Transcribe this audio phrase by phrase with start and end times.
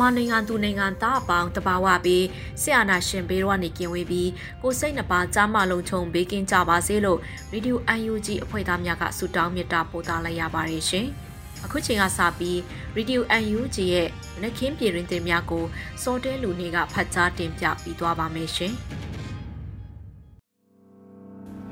[0.00, 2.24] မြန်မာနိုင်ငံသူနိုင်ငံသားအပေါင်းတဘာဝပြီး
[2.62, 4.30] ဆရာနာရှင်ဘေးတော့နေကင်ဝေးပြီး
[4.62, 7.18] ကိုစိတ်နှပါကြားမလုံးချုံဘေးကင်းကြပါစေလို့
[7.52, 7.80] ရေဒီယို
[8.12, 11.06] UNG အဖွဲ့သားများကဆုတောင်းမေတ္တာပို့သလိုက်ရပါတယ်ရှင်။
[11.64, 12.58] အခုချိန်ကစပြီး
[12.94, 13.24] ရေဒီယို
[13.56, 15.64] UNG ရဲ့မနက်ခင်းပြည်တွင်တင်များကို
[16.02, 18.74] စောတဲလူနေကဖတ်ကြားတင်ပြပြီးသွားပါမယ်ရှင်။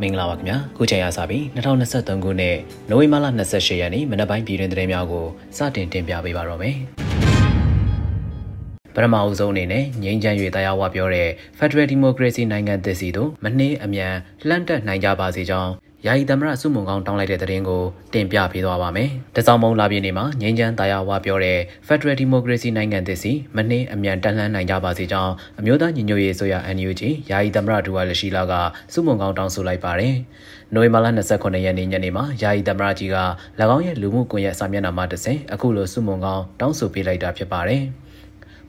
[0.01, 2.57] မင်္ဂလာပါခင်ဗျာခုချိန်ရစပြီး2023ခုနှစ်
[2.91, 6.79] နိုဝင်ဘာလ28ရက်နေ့မနက်ပိုင်းပြည်တွင်သတင်းများကိုစတင်တင်ပြပေးပါတော့မယ်။
[8.95, 11.29] ပထမအဦးဆုံးအနေနဲ့ငြိမ်းချမ်း၍တရားဝပြောတဲ့
[11.59, 14.15] Federal Democracy နိုင်ငံသစ်စီတို့မနှင်းအမြန်
[14.49, 15.73] လှမ်းတက်နိုင်ကြပါစေကြောင်း
[16.07, 17.83] ယာယီသမရစုမုံကောင်းတောင်းလိုက်တဲ့သတင်းကို
[18.15, 28.53] တင်ပြပေးသွားပါမယ်။တစောင်းမုံလာပြည့်နေ့မှာငြိမ်းချမ်းတရားဝပြောတဲ့ Federal Democracy နိုင်ငံသစ်စီမနှင်းအမြန်တက်လှမ်းနိုင်ကြပါစေကြောင်းအမျိုးသားညီညွတ်ရေးဆိုရ NUG ယာယီသမရဒူဝါလရှိလာက
[28.93, 30.15] စုမုံကောင်းတောင်းဆိုလိုက်ပါတယ်။
[30.75, 33.17] နိုဝင်ဘာလ29ရက်နေ့ညနေမှာယာယီသမရကြီးက၎
[33.77, 37.85] င်းရဲ့လူမှုကွန်ရက်စာမျက်နှာမှာတဆင့်အခုလိုစုမုံကောင်းတောင်းဆိုပေးလိုက်တာဖြစ်ပါတယ်။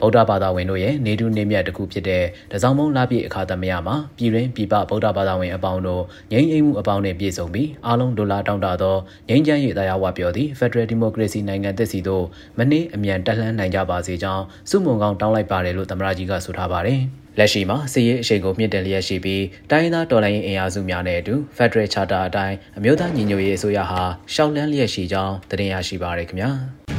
[0.02, 8.96] ဗုဒ္ဓဘာသာဝင်တို့ရဲ့နေတုနေမြတ်တစ်ခုဖြစ်တဲ့တစောင်းမုံလာပြည့်အခါသမယမှာပြည်တွင်းပြည်ပဗုဒ္ဓဘာသာဝင်အပေါင်းတို့ငြိမ်းချမ်းမှုအပေါင်းနဲ့ပြည့်စုံပြီးအားလုံးဒိုလာတောင်းတသော
[9.30, 12.26] ငြိမ်းချမ်းရေးတရားဝပြောသည့် Federal Democracy နိုင်ငံသစ်စီတို့
[12.58, 17.02] မနေ့အမြန်တက်လှမ်းနိုင်ကြပါစေကြောင်းစုမုံကောင်းတောင်းလိုက်ပါတယ်လို့သမ္မတကြီးကဆိုထားပါတယ်။
[17.40, 24.02] လက်ရှိမှာစီရေးအရှိန်ကိုမြင့်တင်လျက်ရှိပြီးတိုင်းသားတော်လှန်ရေးအင်အားစုများနဲ့အတူ Federal Charter အတိုင်းအမျိုးသားညီညွတ်ရေးအစိုးရဟာ
[24.34, 26.52] ရှောက်လန်းလျက်ရှိကြောင်းတင်ပြရရှိပါရခင်ဗျာ။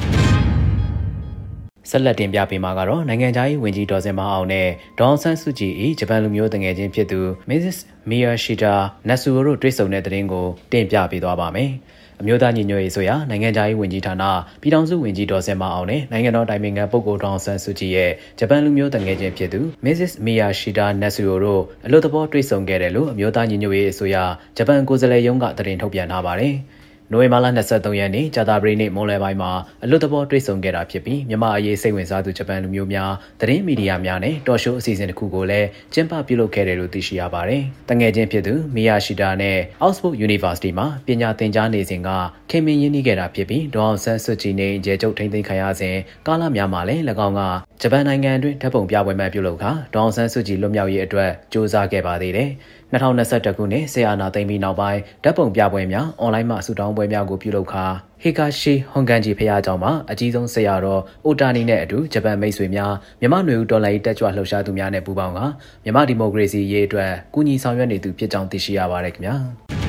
[1.91, 4.69] ဆက်လက်တင်ပြပေးမှာကတော့နိုင်ငံခြားရေးဝန်ကြီးဒေါ်စင်မအောင်နဲ့
[5.01, 7.79] ဒေါန်ဆန်းစုကြည်၏ဂျပန်လူမျိုးတငယ်ချင်းဖြစ်သူ Mrs.
[8.09, 8.75] Miyashita
[9.09, 11.71] Natsuo တို့တွေ့ဆုံတဲ့တဲ့ရင်ကိုတင်ပြပေးသွားပါမယ်။
[12.21, 14.25] အမျိုးသားညီညွတ်ရေးဆိုရာနိုင်ငံခြားရေးဝန်ကြီးဌာန
[14.61, 20.13] ပြည်ထောင်စုဝန်ကြီးဒေါ်စင်မအောင်နဲ့နိုင်ငံတော်တိုင်ပင်ခံပုဂ္ဂိုလ်ဒေါန်ဆန်းစုကြည်ရဲ့ဂျပန်လူမျိုးတငယ်ချင်းဖြစ်သူ Mrs.
[20.25, 24.17] Miyashita Natsuo တို့အလို့သဘောတွေ့ဆုံခဲ့တယ်လို့အမျိုးသားညီညွတ်ရေးအစိုးရ
[24.57, 26.55] ဂျပန်ကိုယ်စားလှယ်ရုံးကသတင်းထုတ်ပြန်ထားပါတယ်။
[27.13, 29.51] နိုဝင်ဘာလ23ရက်နေ့ကြာသပတေးနေ့မွန်းလယ်ပိုင်းမှာ
[29.85, 39.57] အလွတ်တဘောတွေ့ဆုံခဲ့တာဖြစ်ပြီးမြန်မာအရေးစိတ်ဝင်စားသူဂျပန်လူမျိုးများသတင်းမီဒီယာများနဲ့တော်ရှိုးအစီအစဉ်တစ်ခုကိုလည်းကျင်းပပြုလုပ်ခဲ့တယ်လို့သိရှိရပါတယ်။တငယ်ချင်းဖြစ်သူမီယာရှိတာနဲ့
[39.87, 42.09] Oxford University မှာပညာသင်ကြားနေစဉ်က
[42.51, 45.97] ခင်မင်ရင်းနှီးခဲ့တာဖြစ်ပြီးဒေါအောင်ဆန်းစုကြည်နဲ့ဂျဲကျုပ်ထိန်းသိမ်းခံရစဉ်
[46.27, 47.41] ကာလများမှာလည်း၎င်းက
[47.83, 52.51] ဂျပန်နိုင်ငံအတွင်းဓာတ်ပုံပြပွဲမှပြုလုပ်ခါဒေါအောင်ဆန်းစုကြည်လွတ်မြောက်ရေးအတွက်စ조사ခဲ့ပါသေးတယ်။
[52.93, 57.85] 2021ခုနှစ်ဆေးအာနာသိမ်းပြီးနောက်ပိုင်းဓာတ်ပုံပြပွဲများအွန်လိုင်းမှာဆူတောင်းပွဲများကိုပြုလုပ်ခါ
[58.23, 65.41] ဟေကာရှိဟွန်ကန်ဂျီဖျားကျောင်းမှာအကြီးဆုံးဆရာတော်အိုတာနီနဲ့အတူဂျပန်မိတ်ဆွေများမြန်မာနွေဦးတော်လှန်ရေးတက်ကြွလှုပ်ရှားသူများနဲ့ပူးပေါင်းက
[65.85, 69.37] မြန်မာဒီမိုကရေစီရေးအတွက်ကူညီဆောင်ရွက်နေသူဖြစ်ကြောင်းသိရှိရပါတယ်ခင်ဗျာ။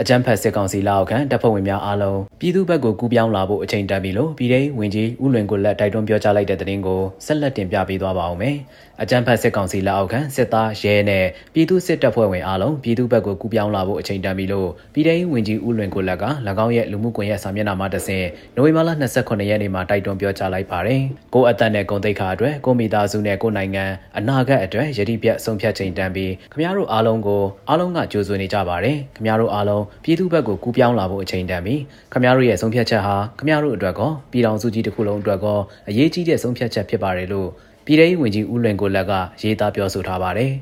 [0.00, 8.56] အကြမ်းဖက်စစ်ကောင်စီလက်အောက်ခံတပ်ဖွဲ့ဝင်များအားလုံးပြည်သူ့ဘက်ကိုကူးပြောင်းလာဖို့အချိန်တန်ပြီလို့ပြည်ထောင်ဝင်ကြီးဦးလွင်ကိုလက်တိုက်တွန်းပြောကြားလိုက်တဲ့သတင်းကိုဆက်လက်တင်ပြပေးသွားပါအောင်မယ်။
[9.02, 11.24] အကြမ်းဖက်စစ်ကောင်စီလက်အောက်ခံစစ်သားရဲနဲ့
[11.54, 16.24] ပြည်သူ့စစ်တပ်ဖွဲ့ဝင်အားလုံးပြည်သူ့ဘက်ကိုကူးပြောင်းလာဖို့အချိန်တန်ပြီလို့ပြည်ထောင်ဝင်ကြီးဦးလွင်ကိုလက်က၎
[16.64, 18.26] င်းရဲ့လူမှုကွန်ရက်စာမျက်နှာမှာတဆင့်
[18.56, 21.00] နိုဝင်ဘာလ28ရက်နေ့မှာတိုက်တွန်းပြောကြားလိုက်ပါတယ်။
[21.34, 23.84] ကိုအသက်နဲ့ဂုံတိတ်ခါအတွက်ကိုမိသားစုနဲ့ကိုနိုင်ငံ
[24.18, 31.74] အနာဂတ်အတွက်ယတိပြတ်ဆုံးဖြတ်ချိန်တန်ပြီးခမရတို့အားလုံးကိုအားလုံးကကြိုးစွနေကြပါတယ်။ခမရတို့အားလုံးပြည်သူ့ဘက်ကိုကူးပြောင်းလာဖို့အချိန်တန်ပြီ
[32.12, 37.48] ခမရတို့ရဲ့ဆုံးဖြတ်ချက်ဟာခမရတို့အတွက်ကောပြည်တော်စုကြီးတစ်ခုလုံးအတွက်ကောအရေးကြီးတဲ့ဆုံးဖြတ်ချက်ဖြစ်ပါတယ်လို့
[37.86, 39.12] ပြည်ထောင်ဝင်ကြီးဦးလွင်ကိုလက်က
[39.42, 40.52] ရေးသားပြောဆိုထားပါတယ်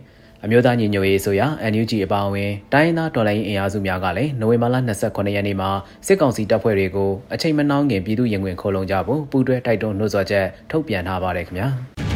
[0.44, 4.76] အမျိုးသားညီညွတ်ရေးဆိုရာ NUG အပါအဝင်တိုင်းရင်းသားတော်လှန်ရေးအင်အားစုများကလည်းနိုဝင်ဘာလ
[5.06, 5.70] 28ရက်နေ့မှာ
[6.06, 12.11] စစ်ကောင်စီတပ်ဖွဲ့တွေကိုအချိန်မနှောင်းခင်ပြည်သူရင်ဝင်ခိုးလုံကြဖို့ပူးတွဲတိုက်တွန်းနှိုးဆော်ချက်ထုတ်ပြန်ထားပါတယ်ခင်ဗျာ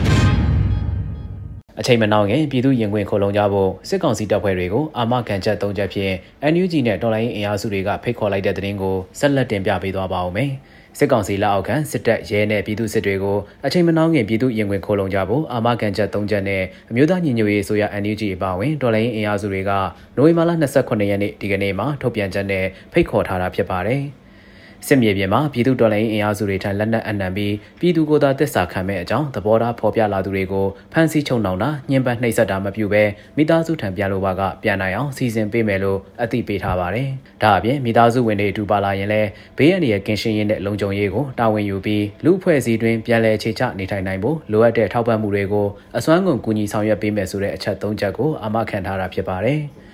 [1.81, 6.15] အချိန်မနှောင်းခင်ပြည်သူရင်ခွင်ခုံလုံကြဖို့စစ်ကောင်စီတပ်ဖွဲ့တွေကိုအာမခံချက်၃ချက်ဖြင့်
[6.53, 10.51] NUG နဲ့တော်လိုင်းအင်အားစုတွေကဖိတ်ခေါ်လိုက်တဲ့တဲ့တင်ကိုဆက်လက်တင်ပြပေးသွားပါဦးမယ်။
[10.99, 19.73] စစ်ကောင်စီလက်အောက်ခံစစ်တပ်ရဲနဲ့ပြည်သူစစ်တွေကိုအချိန်မနှောင်းခင်ပြည်သူရင်ဝင်ခိုးလုံကြဖို့အာမခံချက်၃ချက်နဲ့အမျိုးသားညီညွတ်ရေးဆိုရ NUG အပါအဝင်ဒေါ်လာရင်းအင်အားစုတွေက
[20.17, 20.51] နိုဝင်ဘာလ
[20.81, 24.03] 29ရက်နေ့ဒီကနေ့မှာထုတ်ပြန်ချက်နဲ့ဖိတ်ခေါ်ထားတာဖြစ်ပါတယ်။
[24.89, 33.03] စစ်မြေပြင်မှာပြည်သူတော်လှန်ရေးအင်အားစုတွေထံလက်နက်အနှံပြီးပြည်သူကိုယ်သာတစ္ဆာခံမဲ့အကြောင်းသဘောထားဖော်ပြလာသူတွေကိုဖမ်းဆီးချုပ်နှောင်တာညှဉ်းပန်းနှိပ်စက်တာမပြုဘဲ
[33.37, 37.09] မိသားစုထံပြန်လိုပါကပြန်နိုင်အောင်စီစဉ်ပေးမယ်လို့အသိပေးထားပါတယ်။
[37.43, 39.29] ဒါအပြင်မိသားစုဝင်တွေအတူပါလာရင်လည်း
[39.59, 45.67] ဘေးအန္တရာယ်ကင်းရှင်းရေးနဲ့လုံခြုံရေးကိုတာဝန်ယူပြီးလူအဖွဲ့အစည်းတွင်ပြန်လည်ခြေချနေထိုင်နိုင်ဖို့လိုအပ်တဲ့ထောက်ပံ့မှုတွေကို
[45.97, 49.61] အစွမ်းကုန်ကူညီဆောင်ရွက်ပေးမယ်ဆိုတဲ့အချက်၃ချက်ကိုအာမခံထားတာဖြစ်ပါတယ်။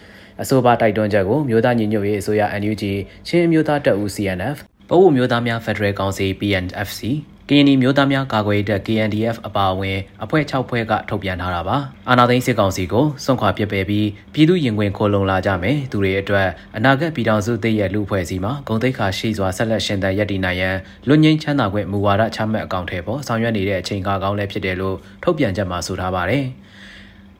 [0.42, 2.82] အဆိုပါတိုက်တွန်းချက်ကိုမြို့သားညီညွတ်ရေးအစိုးရ NUG
[3.28, 4.56] ချင်းမျိုးသားတပ်ဦး CNF
[4.92, 7.00] ပအိုးမျိုးသားများဖက်ဒရယ်ကောင်စီ PNFC
[7.48, 11.76] ကရင်နီမျိုးသားများကာကွယ်တပ် KNDF အပါအဝင်အဖွဲ့6ဖွဲ့ကထုတ်ပြန်ထားတာပါ
[12.08, 20.76] အာနာသိန်းစစ်ကောင်စီကိုစွန့်ခွာပစ်ပယ်ပြီးပြည်သူရင်ခွင်ခိုလုံလာကြမယ်သူတွေအတွက်အနာဂတ်ပြည်တော်စုတည်ရဲ့လူဖွဲ့စည်းမှာဂုံတိတ်ခါရှိစွာဆက်လက်ရှင်သန်ရည်တည်နိုင်ရန်
[21.08, 26.44] လွတ်ငင်းချမ်းသာခွင့်မူဝါဒချမှတ်အကောင့်ထဲပေါ်ဆောင်ရွက်နေတဲ့အချိန်ကာကောင်းလည်းဖြစ်တယ်လို့ထုတ်ပြန်ချက်မှာဆိုထားပါတယ်။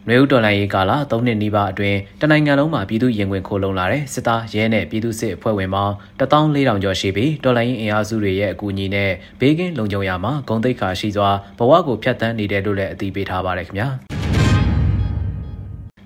[0.09, 9.11] နွေဦးတော်လိုင်းရေးကာလ၃နှစ်နီးပါးအတွင်းတနိုင်ငံလုံးမှာပြည်သူရင်ဝင်ခိုးလုံလာတဲ့စစ်သားရဲနဲ့ပြည်သူစစ်အဖွဲ့ဝင်ပေါင်း14000ကျော်ရှိပြီးတော်လိုင်းရေးအင်အားစုတွေရဲ့အကူအညီနဲ့
[9.41, 13.89] ဘေးကင်းလုံခြုံရာမှာဂုံတိတ်ခါရှိစွာဘဝကိုဖျက်ဆီးနေတယ်လို့လည်းအသိပေးထားပါတယ်ခင်ဗျာ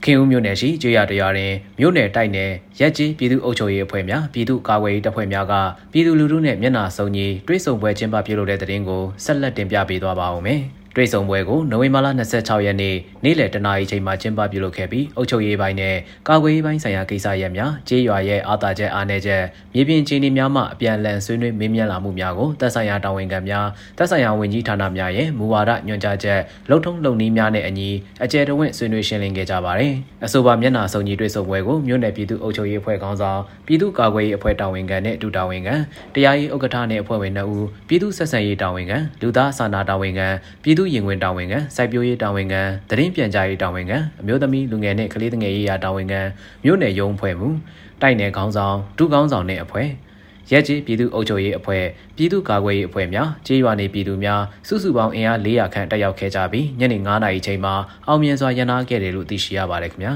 [0.04, 2.50] ခင်ဦးမြို့နယ်ရှိကျွရတရားတွင်မြို့နယ်တိုက်နယ်
[2.80, 5.54] ရက်ကြီးပြည်သူ့အုပ်ချုပ်ရေးအဖွဲ့များပြည်သူ့ကာကွယ်ရေးတပ်ဖွဲ့များက
[5.92, 10.62] ပြည်သူလူထုနဲ့မျက်နှာစုံညီတွဲဆုံပွဲကျင်းပပြုလုပ်တဲ့တဲ့တင်ကိုဆက်လက်တင်ပြပေးသွားပါဦးမယ်။
[10.96, 15.94] တွေ့ဆုံပွဲကိုနိုဝင်ဘာလ26ရက်နေ့နေ့လယ်တနာရီချိန်မှာကျင်းပပြုလုပ်ခဲ့ပြီးအုပ်ချုပ်ရေးပိုင်းနဲ့
[16.28, 19.42] ကာကွယ်ရေးပိုင်းဆိုင်ရာကိစ္စရပ်များကြေးရွာရဲ့အာသာချက်အားနည်းချက်
[19.74, 23.66] မြေပြင်ခြေနေများမှအပြန်အလှန်ဆွေးနွေးမေးမြန်းလာမှုများကိုသက်ဆိုင်ရာတာဝန်ခံများ
[23.98, 26.40] သက်ဆိုင်ရာဝန်ကြီးဌာနများရဲ့မူဝါဒညွှန်ကြားချက်
[26.70, 27.88] လုံထုံးလုံနည်းများနဲ့အညီ
[28.24, 29.92] အကျယ်တဝင့်ဆွေးနွေးရှင်းလင်းခဲ့ကြပါတယ်။
[30.24, 35.74] အဆိုပါမျက်နှာစုံညီတွေ့ဆုံပွဲကိုမြို့နယ်ပြည်သူ့အုပ်ချုပ်ရေးအဖွဲ့ခေါင်းဆောင်ပြည်သူ့ကာကွယ်ရေးအဖွဲ့တာဝန်ခံနဲ့အတူတာဝန်ခံ
[36.14, 40.28] တရားရေးဥက္ကဋ္ဌနဲ့အဖွဲ့ဝင်2ဦးပြည်သူ့ဆက်ဆံရေးတာဝန်ခံလူသားစာနာတာဝန်ခံ
[40.62, 46.20] ပြည်သူ့ရင်ဝင်တာဝန်ခံစိုက်ပျိုးရေးတာဝန်ခံသတင်းပြန်ကြားရေးတာဝန်ခံအမျိုးသမီးလူငယ်နဲ့ကလေးငယ်ရေးရာတာဝန်ခံ
[46.64, 47.48] မြို့နယ်ရုံးဖွဲ့မှု
[48.02, 49.88] တိုက်နယ်ခေါင်းဆောင်ဒုခေါင်းဆောင်နဲ့အဖွဲ့
[50.50, 51.84] ရဲကြီးပြည်သူ့အုပ်ချုပ်ရေးအဖွဲ့
[52.16, 57.74] ပြည်သူ့ကာကွယ်ရေးအဖွဲ့များကြေးရွာနေပြည်သူများစုစုပေါင်းအင်အား400ခန့်တက်ရောက်ခဲ့ကြပြီးညနေ9:00နာရီချိန်မှာ
[58.06, 60.14] အောင်မြင်စွာရန်နာခဲ့တယ်လို့သိရှိရပါတယ်ခင်ဗျာ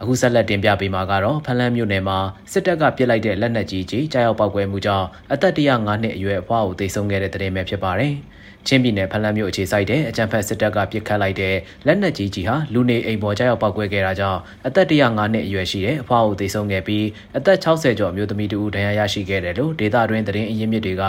[0.00, 2.18] အခုဆက်လက်တင်ပြပေးမှာကတော့ဖလန်းမြို့နယ်မှာ
[2.52, 8.14] စစ်တပ်ကပစ်လိုက်တဲ့လက်နက်ကြီးကြီးကြားရောက်ပောက်ကွဲမှုကြောင့်အသက်105နှစ်အရွယ်အဖွားကိုသေဆုံးခဲ့တဲ့တဲ့တင်ပဲဖြစ်ပါတယ်။
[8.66, 11.54] ချင်းပြည်နယ်ဖလန်းမြို့အခြေစိုက်တဲ့အကြံဖက်စစ်တပ်ကပစ်ခတ်လိုက်တဲ့
[11.86, 17.06] လက်နက်ကြီးကြီးဟာလူနေအိမ်ပေါ်ကြောက်ပောက်ကွဲခဲ့တာကြောင့်အသက်105နှစ်အရွယ်ရှိတဲ့အဖွားကိုသေဆုံးခဲ့ပြီး
[17.36, 21.04] အသက်60ကျော်အမျိုးသမီးတူဒဏ်ရာရရှိခဲ့တယ်လို့ဒေသတွင်းသတင်းအရင်းမြစ်တွေက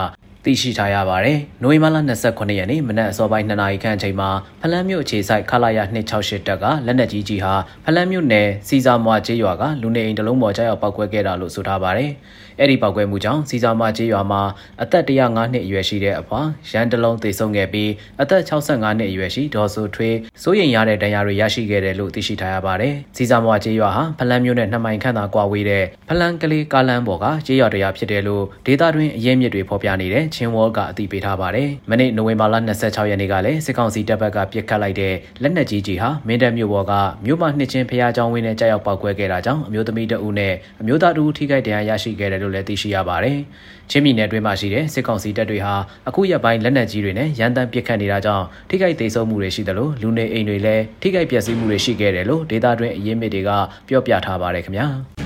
[0.46, 1.98] သိရှိထားရပါတယ်။နိုဝင်ဘာလ
[2.28, 4.30] 29ရက်နေ့မနက်အစောပိုင်း2နာရီခန့်အချိန်မှာ
[4.62, 7.54] ဖလန်းမြို့အခြေစိုက်ခလာရ268တပ်ကလက်နက်ကြီးကြီးဟာ
[7.86, 12.12] ဖလန်းမြို့နယ်စီစာမွာကျေးရွာကလူနေအိမ်တလုံးပေါ်ကြောက်ရောက်ပောက်ကွဲခဲ့တာလို့ဆိုထားပါတယ်။
[12.60, 14.42] အဲ့ဒီပောက်ကွဲမှုကြောင့်စီစာမကျေးရွာမှာ
[14.84, 36.94] အသက်105နှစ်အရွယ်ရှိတဲ့အဖွာရန်တလုံးသေဆုံးခဲ့ပြီးအသက်65နှစ်အရွယ်ရှိဒေါ်ဆိုထွေးစိုးရိမ်ရတဲ့ဒဏ်ရာတွေရရှိခဲ့တယ်လို့သိရှိထားရပါတယ်။စီစာမကျေးရွာဟာဖလန်းမြို့နဲ့နှစ်မိုင်ခန့်သာကွာဝေးတဲ့ဖလန်းကလေးကားလမ်းပေါ်ကကျေးရွာတရားဖြစ်တယ်လို့ဒေသတွင်းအရင်းမြစ်တွေဖော်ပြနေတဲ့ချင်းဝေါ်ကအသိပေးထားပါတယ်။မနေ့နိုဝင်ဘာလ26ရက်နေ့ကလည်းစစ်ကောင်စီတပ်ဘက်ကပစ်ခတ်လိုက်တဲ့လက်နက်ကြီးကြီးဟာမင်းတပ်မြို့ပေါ်က
[37.26, 43.38] မြို့မနှစ်ချင်းဖျားချောင်းဝင်းနဲ့ကြောက်ရောက်ပောက်ကွဲခဲ့တာကြောင့်အမျိုးသမီးတအုပ်နဲ့အမျိုးသားတဦးထိခိုက်ဒဏ်ရာရရှိခဲ့တယ်လို့လည်းသိရှိရပါတယ်။
[43.92, 45.74] ချင်းပြည်နယ်အတွင်းမှာရှိတဲ့စစ်ကောင်စီတပ်တွေဟာ
[46.08, 53.50] အခုရက်ပိုင်းလက်နက်ကြီးတွေနဲ့ရန်တမ်းပစ်ခတ်နေတာကြောင့်ထိခိုက်ဒေဆုံးမှုတွေရှိတယ်လို့လူနေအိမ်တွေလည်းထိခိုက်ပျက်စီးမှုတွေရှိခဲ့တယ်လို့ဒေသတွင်းအရင်းမြစ်တွေက
[53.88, 54.88] ပြောပြထားပါတယ်ခင်ဗျာ။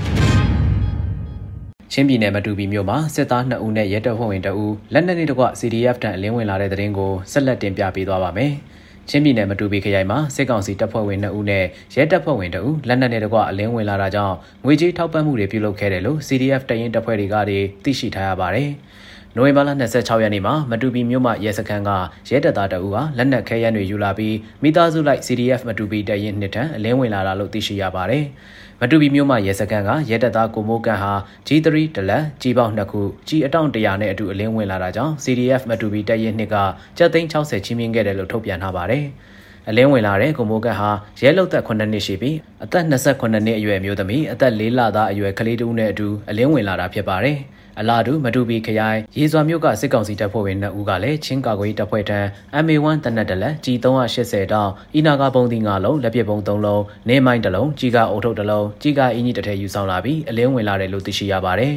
[1.96, 8.52] ချင်းပြည်နယ်မတူပီမြို့မှာစစ်သား2ဦးနဲ့ရဲတပ်ဖွဲ့ဝင်2ဦးလက်နက်နဲ့တကွ CDF တန်အလင်းဝင်လာတဲ့တဲ့ရင်ကိုဆက်လက်တင်ပြပေးသွားပါမယ်။
[9.08, 17.36] ချင်းပြည်နယ်မတူပီခရိုင်မှာစစ်ကောင်စီတပ်ဖွဲ့ဝင်2ဦးနဲ့ရဲတပ်ဖွဲ့ဝင်2ဦးလက်နက်နဲ့တကွအလင်းဝင်လာတာကြောင့်ငွေကြေးထောက်ပံ့မှုတွေပြုလုပ်ခဲ့တယ်လို့ CDF တရင်တပ်ဖွဲ့တွေက
[17.84, 18.70] သိရှိထားရပါတယ်။
[19.36, 21.90] နိုဝင်ဘာလ26ရက်နေ့မှာမတူပီမြို့မှရဲစခန်းက
[22.30, 28.24] ရဲတပ်သားတအူဟာလက်နက်ခဲယမ်းတွေယူလာပြီးမိသားစုလိုက် CDF မတူပီတရင်နှစ်ထံအလင်းဝင်လာတာလို့သိရှိရပါတယ်။
[28.73, 31.12] မ တူပီမြို့မှာရဲစခန်းကရဲတပ်သားကိုမိုးကန်ဟာ
[31.46, 36.56] G3 ဒလန်ကြီးပေါင်းနှစ်ခုကြီးအတောင့်100နဲ့အတူအလင်းဝင်လာတာကြောင့် CDF မတူပီတပ်ရင်းနှစ်က
[36.98, 39.04] ကျပ်သိန်း60ချင်းမြင့်ခဲ့တယ်လို့ထုတ်ပြန်ထားပါတယ်။
[39.68, 47.38] အလင်းဝင်လာတဲ့ကိုမိုးကတ်ဟာရဲလုတ်သက်9နှစ်ရှိပြီးအသက်28နှစ်အရွယ်မျိုးသမီးအသက်4လသားအရွယ်ကလေးတူနဲ့အတူအလင်းဝင်လာတာဖြစ်ပါတယ်။
[47.80, 52.18] အလာတူမတူပီခရိုင်ရေစွာမြို့ကစစ်ကောင်စီတပ်ဖွဲ့ဝင်2ဦးကလည်းချင်းကာကွယ်တပ်ဖွဲ့ထံ
[52.64, 61.74] MA1 တနက်တလက်ကြီး380တောင်းအီနာကပုံသီး9လုံးလက်ပစ်ပုံ3လုံးနေမိုင်း1လုံးကြီးကအုပ်ထုပ်1လုံးကြီးကအင်းကြီးတစ်ထည်ယူဆောင်လာပြီးအလင်းဝင်လာတယ်လို့သိရှိရပါတယ်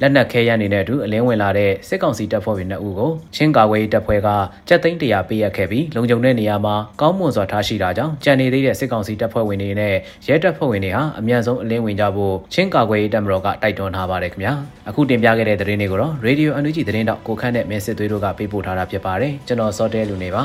[0.00, 4.28] လက်နက်ခဲယမ်းနေတဲ့အတူအလင်းဝင်လာတဲ့စစ်ကောင်စီတပ်ဖွဲ့ဝင်2ဦးကိုချင်းကာဝေးတပ်ဖွဲ့က
[4.68, 9.94] ကြက်သိန်း100ပေးရခဲ့ပြီးလုံခြုံတဲ့နေရာမှာကောင်းမွန်မွန်စွာထားရှိတာကြောင့်ကြံနေသေးတဲ့စစ်ကောင်စီတပ်ဖွဲ့ဝင်တွေနဲ့
[10.28, 14.52] ရဲတပ်ဖွဲ့ဝင်တွေဟာအမြန်ဆုံးအလင်းဝင်ကြဖို့ချင်းကာကွယ်ရေးတပ်မတော်ကတိုက်တွန်းထားပါတယ်ခင်ဗျာ
[14.88, 20.44] အခုတင်ပြခဲ့တဲ့သတင်းတွေကိုတော့ Radio NUG သတင်းတော့ကိုခန့်နဲ့မင်းစစ်သွေးတို့ကပေးပို့ထားတာဖြစ်ပါတယ်ကျွန်တော်စောတဲလူနေပါ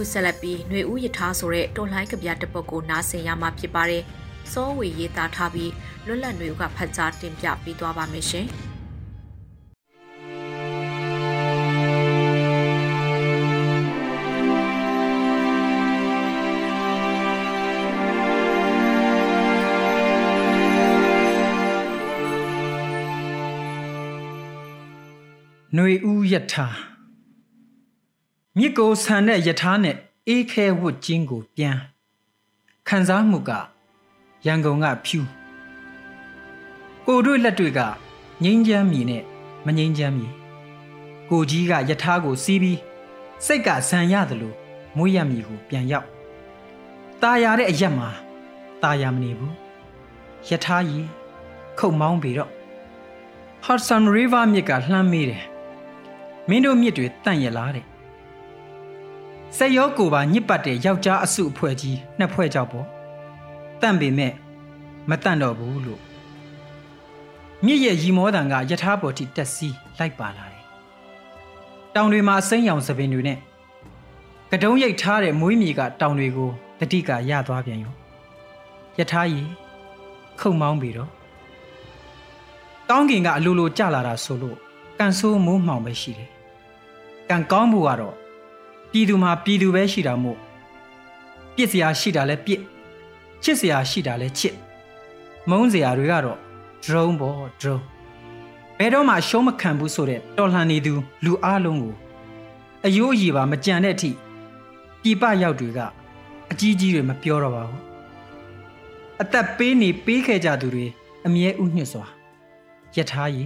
[0.00, 4.02] ုဆက်လက်ပြီးຫນွေဦးယထာဆိုတဲ့တော်လှန်ကဗျာတစ်ပုဒ်ကိုနားဆင်ရမှာဖြစ်ပါတယ်။
[4.52, 5.72] စောဝေရေးသားထားပြီး
[6.06, 8.48] လွတ်လပ်ຫນွေဦးကဖတ်ကြားတင်ပြပေးသွားပါမယ်ရှင်။
[25.74, 26.89] ຫນွေဦးယထာ
[28.58, 29.96] မြစ်ကိုဆန်တဲ့ယထာနဲ့
[30.28, 31.76] အေးခဲဝတ်ကျင်းကိုပြန်
[32.88, 33.50] ခံစားမှုက
[34.46, 35.20] ရန်ကုန်ကဖြူ
[37.06, 37.80] ကိုတို့လက်တွေက
[38.42, 39.22] ငိမ့်ချမ်းမြည်နဲ့
[39.66, 40.32] မငိမ့်ချမ်းမြည်
[41.30, 42.78] ကိုကြီးကယထာကိုစီးပြီး
[43.44, 44.56] စိတ်ကဆန်ရတယ်လို့
[44.96, 46.06] မွေးရမည်ကိုပြန်ရောက်
[47.22, 48.08] ตาရတဲ့အရက်မှာ
[48.82, 49.54] ตาရမနေဘူး
[50.48, 51.08] ယထာကြီး
[51.78, 52.50] ခုတ်မောင်းပြီးတော့
[53.66, 55.44] Hudson River မြစ်ကလှမ်းမေးတယ်
[56.48, 57.86] မင်းတို့မြစ်တွေတန့်ရလားတဲ့
[59.57, 62.87] စက်ရောကိုပါညစ်ပတ်တဲ့ယောက်ျားအစုအဖွဲ့ကြီးနှစ်ဖွဲ့ကြောက်ပေါ့
[63.81, 64.33] တန့်ပေမဲ့
[65.09, 66.01] မတန့်တော့ဘူးလို့
[67.65, 70.63] မြစ်ရဲ့ရီမောတန်ကယထာပေါ်ထိတက်စီးလိုက်ပါလာတယ်
[71.95, 73.39] တောင်တွေမှာအစိမ်းရောင်သပင်တွေနဲ့
[74.51, 77.93] ကတုံးရိတ်ထားတဲ့မွေးမြေကတောင်တွေကိုတတိကရသွားပြန်ရော
[78.97, 79.49] ယထာကြီး
[80.39, 81.09] ခုံမောင်းပြီးတော့
[82.89, 84.57] ကောင်းကင်ကအလိုလိုကြလာတာဆိုလို့
[84.99, 86.29] ကန်ဆိုးမိုးမှောင်ပဲရှိတယ်
[87.29, 88.20] ကံကောင်းဖို့ကတော့
[88.91, 90.37] ပြည်သူမှာပြည်သူပဲရှိတာမို့
[91.55, 92.61] ပြစ်စရာရှိတာလဲပြစ်
[93.43, 94.55] ချစ်စရာရှိတာလဲချစ်
[95.49, 96.39] မုန်းစရာတွေကတော့
[96.83, 97.83] drone ပေါ့ drone
[98.77, 100.93] ဘယ်တော့မှရှုံးမခံဘူးဆိုတဲ့တော်လှန်နေသူ
[101.25, 101.95] လူအလုံးကို
[102.85, 104.11] အယိုးအည်ပါမကြံတဲ့အထိ
[105.01, 105.79] ပြပရောက်တွေက
[106.51, 107.81] အကြီးကြီးတွေမပြောတော့ပါဘူး
[109.21, 110.85] အသက်ပေးနေပေးခဲ့ကြသူတွေ
[111.25, 112.05] အမြဲဥညွတ်စွာ
[112.95, 113.45] ယထာရီ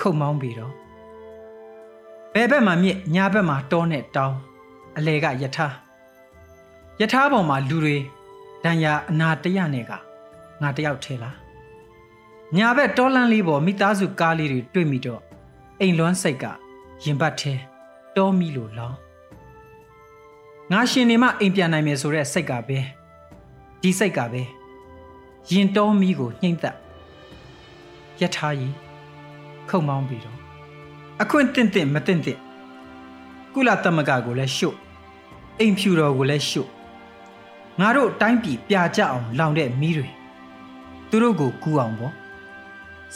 [0.00, 0.72] ခုတ်မောင်းပြီးတော့
[2.34, 4.36] ဘယ်ဘက်မှာမြစ်ညာဘက်မှာတောနဲ့တောင်း
[4.96, 5.68] အလဲကယထာ
[7.00, 7.96] ယထာပေါ်မှာလူတွေ
[8.64, 9.92] ဒဏ်ရာအနာတရနဲ့က
[10.60, 11.36] ငါတယောက်ထဲလား
[12.56, 15.20] ညာဘက်တောလန်းလေးပေါ်မိသားစုကားလေးတွေတွေ့မိတော့
[15.80, 16.44] အိမ်လွမ်းစိတ်က
[17.04, 17.54] ရင်ပတ်ထဲ
[18.16, 18.96] တောမီလို့လောင်း
[20.70, 22.78] ငါရှင်နေမှအိမ်ပြန်နိုင်မယ်ဆိုတဲ့စိတ်ကပဲ
[23.82, 24.42] ဒီစိတ်ကပဲ
[25.50, 26.76] ရင်တောမီကိုနှိမ့်သက်
[28.20, 28.74] ယထာကြီး
[29.68, 30.39] ခုံမောင်းပြီးတော့
[31.22, 32.40] အခွင့်တင့်တင့်မတင့်တင့်
[33.54, 34.76] ကုလသမဂ္ဂကိုလည်းရှုပ်
[35.58, 36.70] အိမ်ဖြူတော်ကိုလည်းရှုပ်
[37.80, 40.08] ငါတို့တိုင်းပြည်ပြကြအောင်လောင်တဲ့မီးတွေ
[41.10, 42.14] သူတို့ကိုကူအောင်ပေါ့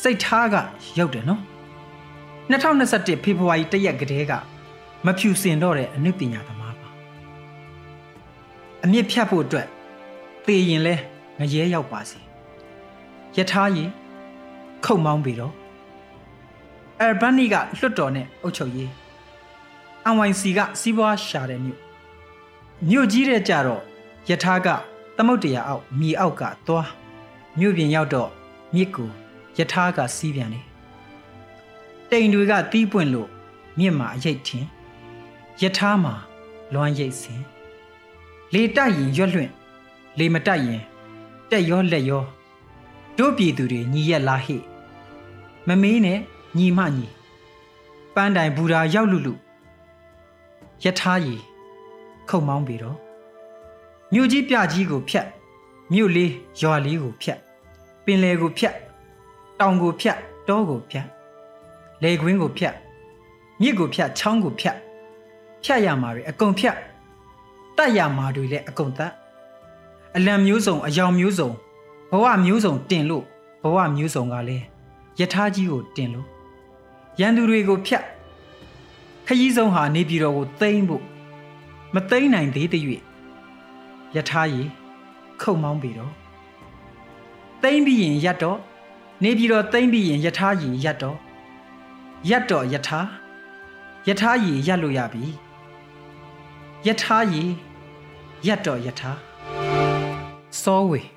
[0.02, 0.54] စိတ်ထားက
[0.99, 1.40] ရောက်တယ်နော်
[2.50, 4.32] 2021ဖေဖော်ဝါရီတရက်ကတည်းက
[5.04, 6.88] မဖြူစင်တော့တဲ့အနုပညာသမားပါ
[8.84, 9.68] အမြင့်ဖြတ်ဖို့အတွက်
[10.44, 10.94] သေရင်လဲ
[11.38, 12.18] ငရဲရောက်ပါစေ
[13.37, 13.90] ယထာကြီး
[14.84, 15.54] ခုတ်မောင်းပြီးတော့
[17.04, 18.90] အဲဘန်နီကလွတ်တော်နဲ့အုပ်ချုပ်ရေး
[20.12, 21.80] NYC ကစီးပွားရှာတဲ့မြို့
[22.88, 23.82] မြို့ကြီးတဲ့ကြတော့
[24.28, 24.68] ယထာက
[25.16, 26.88] သမုတ်တရာအောက်မြေအောက်ကသွား
[27.58, 28.30] မြို့ပြင်ရောက်တော့
[28.75, 29.11] မြစ်ကို
[29.58, 30.64] ယထာကစီးပြန်တယ်
[32.11, 33.28] တိမ်တွေကတီးပွင့်လို့
[33.78, 34.66] မြစ်မှာအရိတ်ထင်
[35.62, 36.14] ယထာမှာ
[36.73, 37.42] လွမ်းရိတ်စင်
[38.52, 39.50] လေတိုက်ရင်ရွက်လွင့်
[40.18, 40.82] လေမတိုက်ရင်
[41.50, 42.25] တက်ရောလက်ရော
[43.18, 44.56] တို့ပြည်သူတွေညီရက်လာဟိ
[45.68, 46.20] မမေးနဲ့
[46.58, 47.06] ညီမညီ
[48.14, 49.34] ပန်းတိုင်ဘူရာရောက်လူလူ
[50.82, 51.37] ယထာရီ
[52.28, 52.96] ခုံမောင်းပြီးတော့
[54.12, 55.26] မြို့ကြီးပြကြီးကိုဖြတ်
[55.92, 57.38] မြို့လေးရွာလေးကိုဖြတ်
[58.04, 58.75] ပင်လယ်ကိုဖြတ်
[59.61, 60.18] တောင်ကိုဖြတ်
[60.49, 61.06] တောကိုဖြတ်
[62.02, 62.75] လေကွင်းကိုဖြတ်
[63.61, 64.76] မြစ်ကိုဖြတ်ချောင်းကိုဖြတ်
[65.64, 66.76] ဖြတ်ရမှာတွေအကုန်ဖြတ်
[67.76, 69.12] တတ်ရမှာတွေလည်းအကုန်တတ်
[70.16, 71.50] အလံမျိုးစုံအယောင်မျိုးစုံ
[72.11, 73.25] ဘဝမျိုးစုံတင်လို့
[73.62, 74.64] ဘဝမျိုးစုံကလည်း
[75.18, 76.34] ယထာကြီးကိုတင်လို့
[77.21, 78.04] ရန်သူတွေကိုဖြတ်
[79.26, 81.04] ခရီးဆုံးဟာနေပြည်တော်ကိုသိမ်းဖို့
[81.94, 82.83] မသိမ်းနိုင်သေးတဲ့၍
[84.16, 84.71] ယထာကြီး
[85.40, 86.12] ခုံမောင်းပြီးတော့
[87.62, 88.59] သိမ်းပြီးရင်ရက်တော့
[89.23, 91.16] နေပြည်တော်သိမ်းပြီးရင်ယထာကြီးရက်တော့
[92.30, 93.00] ရက်တော့ယထာ
[94.09, 95.25] ယထာကြီးရက်လို့ရပြီ
[96.87, 97.52] ယထာကြီး
[98.47, 99.11] ရက်တော့ယထာ
[100.62, 101.13] စောဝေ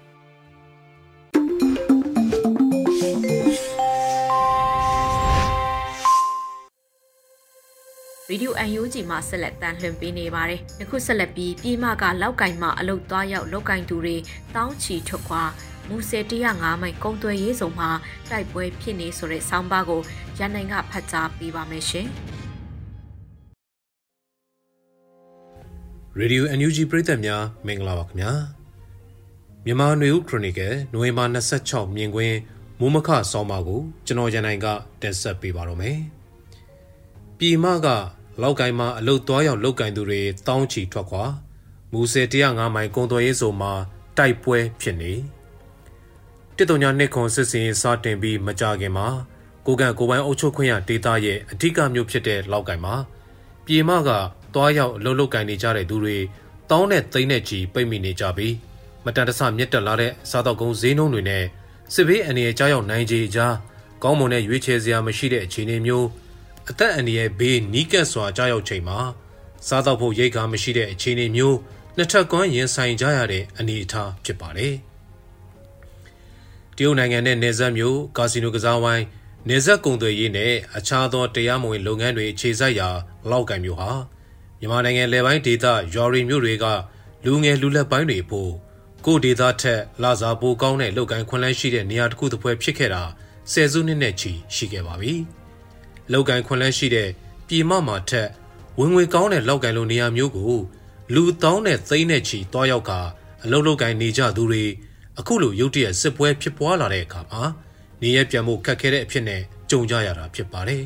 [8.41, 14.15] ဒီယိုအန်ယူဂျီမှာဆက်လက်တန်လှန်ပေးနေပါတယ်။ယခုဆက်လက်ပြီးပြည်မကလောက်ကင်မှာအလုတ်သွားရောက်လောက်ကင်သူတွေ
[14.55, 15.43] တောင်းချီထွက်ခွာ
[15.89, 17.89] မူဆယ်105မိုင်ကုံသွဲရေးစုံမှာ
[18.29, 20.01] တိုက်ပွဲဖြစ်နေဆိုတဲ့ဆောင်းပါးကို
[20.37, 22.07] ရန်နိုင်ကဖတ်ကြားပေးပါမယ်ရှင်။
[26.17, 28.31] ရေဒီယို NUG ပရိသတ်များမင်္ဂလာပါခင်ဗျာ
[29.65, 31.25] မြန်မာနွေဦးခရိုနီကယ်နိုဝင်ဘာ
[31.61, 32.35] 26မြင်ကွင်း
[32.79, 34.67] မိုးမခဆောင်းပါကိုကျွန်တော်ရန်နိုင်က
[35.01, 35.97] တင်ဆက်ပေးပါတော့မယ်
[37.37, 37.87] ပြည်မက
[38.41, 41.23] လောက်ကိုင်းမှာအလုတ်သွားရောက်လောက်ကင်သူတွေတောင်းချီထွက်ခွာ
[41.91, 43.73] မူဆယ်105မိုင်ကုံတော်ရေးစုံမှာ
[44.17, 45.13] တိုက်ပွဲဖြစ်နေ
[46.55, 49.07] တစ်တုံညာနှစ်ခွန်စစ်စင်စတင်ပြီးမကြခင်မှာ
[49.65, 52.95] ကိုကန်ကိုပိုင်းအုပ်ချုပ်ခွင့်ရဒေသရဲ့အဓိကမြို့ဖြစ်တဲ့လောက်ကိုင်းမှာ
[53.65, 54.09] ပြည်မက
[54.53, 56.17] သွားရောက်အလုပ်လုပ်ကင်နေကြတဲ့သူတွေ
[56.69, 58.53] တောင်းနဲ့သိန်းနဲ့ချီပိတ်မိနေကြပြီး
[59.05, 61.43] မတန်တဆမြင့်တက်လာတဲ့စားတော့ကုန်းဈေးနှုန်းတွေနဲ့
[61.93, 63.53] စစ်ဘေးအနေနဲ့ကြားရောက်နိုင်ခြေကြား
[64.03, 66.07] ကောင်းမွန်တဲ့ရွေးချယ်စရာမရှိတဲ့အခြေအနေမျိုး
[66.69, 68.99] အသက်အန္တရာယ်ဘေးနီးကပ်စွာကြားရောက်ချိန်မှာ
[69.67, 71.57] စားတော့ဖို့ရိတ်ကားမရှိတဲ့အခြေအနေမျိုး
[71.97, 74.75] နှစ်ထပ်ကွမ်းရင်ဆိုင်ကြရတဲ့အနေအထားဖြစ်ပါတယ်
[76.75, 79.05] တရုတ်နိုင်ငံနဲ့နေဆက်မျိုးကာစီနိုကစားဝိုင်း
[79.49, 82.89] နေဆက်ကုံသွေးရေးနဲ့အခြားသောတရားမဝင်လုပ်ငန်းတွေအခြေစိုက်ရာ
[83.29, 83.91] လောက်ကန်မျိုးဟာ
[84.59, 86.65] မြန်မာနိုင်ငံလယ်ပိုင်းဒေသရွာရီမြို့တွေက
[87.25, 88.51] လူငယ်လူလက်ပိုင်းတွေဖို့
[89.05, 93.03] ကိုဒေသထက်လာစားပိုကောင်းတဲ့လုပ်ကိုင်ခွင့်လန်းရှိတဲ့နေရာတစ်ခုတစ်ပွဲဖြစ်ခဲ့တာ
[93.51, 95.15] ဆယ်စုနှစ်နဲ့ချီရှိခဲ့ပါပြီ။
[96.11, 97.09] လုပ်ကိုင်ခွင့်လန်းရှိတဲ့
[97.47, 98.29] ပြည်မမှာထက်
[98.79, 100.53] ဝင်ငွေကောင်းတဲ့လောက်ကိုင်လိုနေရာမျိုးကို
[101.13, 102.91] လူတောင်းတဲ့သိန်းနဲ့ချီတွားရောက်က
[103.43, 104.63] အလုပ်လုပ်ကိုင်နေကြသူတွေ
[105.19, 107.41] အခုလိုရုတ်တရက်စစ်ပွဲဖြစ်ပွားလာတဲ့အခါမှာ
[108.01, 110.83] နေရပြန်မှုခက်ခဲတဲ့အဖြစ်နဲ့ကြုံကြရတာဖြစ်ပါတယ်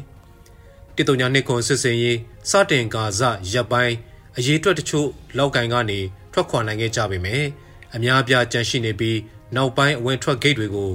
[0.95, 2.17] ။တိတုံညာနှစ်ခွန်စစ်စင်ရေး
[2.49, 3.21] စတင်ကာဇ
[3.53, 3.95] ရပ်ပိုင်း
[4.37, 5.99] အရေးအတွက်တချို့လောက်ကင်ကနေ
[6.33, 7.47] ထွက်ခွာနိုင်ခဲ့ကြပေမယ့်
[7.95, 9.17] အများပြားကြန့်ရှိနေပြီး
[9.55, 10.91] နောက်ပိုင်းအဝင်ထွက်ဂိတ်တွေကို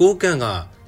[0.00, 0.46] ကိုကန့်က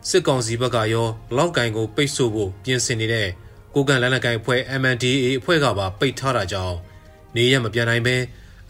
[0.09, 3.29] စစ်ကောင်စီဘက်ကရောလောက်ကင်ကိုပိတ်ဆို့ဖို့ပြင်ဆင်နေတဲ့
[3.75, 6.77] ကိုကန့်လက်နက်ကိုင်အဖွဲ့ MNDAA အဖွဲ့ကပါပိတ်ထားတာကြောင့်
[7.37, 8.17] နေရမပြန်နိုင်ပဲ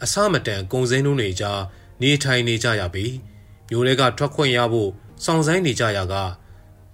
[0.03, 1.61] အစမတန်ကုံစင်းနှုံးတွေကြား
[2.01, 3.13] နေထိုင်နေကြရပြီး
[3.69, 4.89] မျိုးတွေကထွက်ခွင့်ရဖို့
[5.25, 6.15] စောင့်ဆိုင်းနေကြရက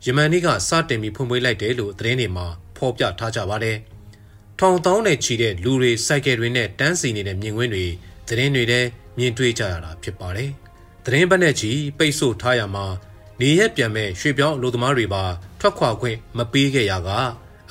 [0.05, 3.77] ယမန်နေ့ကစတင်ပြီးဖွင့်ပွေးလိုက်တယ်လို့သတင်းတွေမှာဖော်ပြထားကြပါတယ်။
[4.59, 7.85] ထောင်တောင်းနဲ့ချီတဲ့လူတွေစိုက်ကယ်တွေနဲ့တန်းစီနေတဲ့မြင်ကွင်းတွေ
[8.27, 8.81] သတင်းတွေထဲ
[9.17, 10.49] မြင်တွေ့ကြရတာဖြစ်ပါတယ်။
[11.05, 12.85] သတင်းပတ်နဲ့ချီပိတ်ဆို့ထားရမှာ
[13.41, 15.23] နေရက်ပြန်မဲ့ရွှေပြောင်းအလုပ်သမားတွေပါ
[15.59, 17.09] ထွက်ခွာခွင့်မပေးခဲ့ရက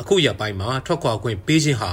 [0.00, 1.92] အခုရပိုင်းမှာထွက်ခွာခွင့်ပေးခြင်းဟာ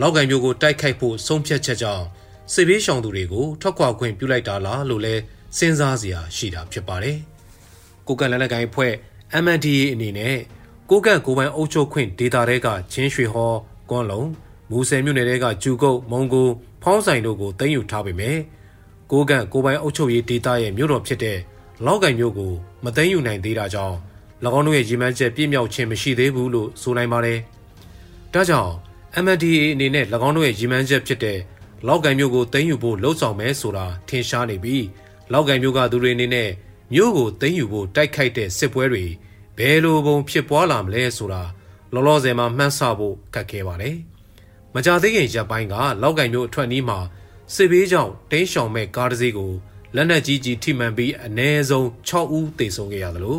[0.00, 2.04] လောက်ကန်မျိုးကိုတိုက်ခိုက်ဖို့ဆုံးဖြတ်ချက်ကြောင့်
[2.52, 5.14] စစ်ဘေးရှောင်သူတွေကိုထွက်ခွာခွင့်ပြုလိုက်တာလားလို့လဲ
[5.58, 7.18] စဉ်းစားစရာရှိတာဖြစ်ပါတယ်။
[8.06, 8.92] ကိုကန်လက်နက်ကိုင်ဖွဲ့
[9.44, 10.36] MNDA အနေနဲ့
[10.90, 13.52] ကိုကန့်ကိုပိုင်အုပ်ချုပ်ခွင့်ဒေတာတဲကချင်းရွှေဟော
[13.90, 14.22] ကွန်လုံ
[14.70, 16.48] မူဆယ်မြို့နယ်တဲကကျူကုတ်မုံကို
[16.82, 18.38] ဖောင်းဆိုင်တို့ကိုတင်ယူထားပေမဲ့
[19.12, 21.38] ကိုကန့်ကိုပိုင်အုပ်ချုပ်ရေးဒေတာရဲ့မြို့တော်ဖြစ်တဲ့
[21.86, 22.52] လောက်ကိုင်မြို့ကို
[22.84, 23.96] မသိမ်းယူနိုင်သေးတာကြောင့်၎
[24.58, 27.38] င်းတို့ရဲ့ရည်မှန်းချက်ပြည့်မြောက်ခြင်းမရှိသေးဘူးလို့ဆိုနိုင်ပါတယ်။
[28.34, 28.72] ဒါကြောင့်
[29.24, 31.38] MNDAA အနေနဲ့၎င်းတို့ရဲ့ရည်မှန်းချက်ဖြစ်တဲ့
[31.86, 34.84] လောက်ကိုင်မြို့ကိုသိမ်းယူဖို့လှုံ့ဆော်မယ်ဆိုတာထင်ရှားနေပြီး
[35.32, 36.50] လောက်ကိုင်မြို့ကသူတွေအနေနဲ့
[36.94, 39.04] မြို့ကိုသိမ်းယူဖို့တိုက်ခိုက်တဲ့စစ်ပွဲတွေ
[39.58, 41.42] ဘယ်လိုပုံဖြစ်ပွားလာမလဲဆိုတာ
[41.94, 43.96] လောလောဆယ်မှာမှန်းဆဖို့ခက်ခဲပါတယ်။
[44.74, 46.98] မကြသေးခင်ရပ်ပိုင်းကလောက်ကင်မျိုးအထွက်နီးမှာ
[47.54, 49.52] စစ်ဘေးကြောင့်တင်းရှောင်မဲ့ကားတစ်စီးကို
[49.96, 53.38] လက်နက်ကြီးကြီးထိမှန်ပြီးအ ਨੇ ဆုံး6ဦးသေဆုံးခဲ့ရသလို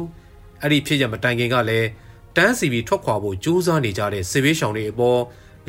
[0.61, 1.87] အဲ့ဒီဖြစ်ရမတိုင်ခင်ကလည်း
[2.35, 5.19] တန်းစီပြီးထွက်ခွာဖို့ကြိုးစားနေကြတဲ့စစ်ဘေးရှောင်တွေအပေါ်